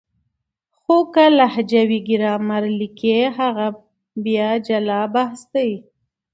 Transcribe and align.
خو 0.79 0.95
که 1.13 1.25
لهجوي 1.37 1.99
ګرامر 2.09 2.63
ليکي 2.79 3.15
هغه 3.37 3.67
بیا 4.23 4.49
جلا 4.67 5.01
بحث 5.15 5.41
دی. 5.53 5.71